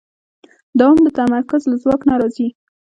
[0.79, 2.47] دوام د تمرکز له ځواک نه راځي.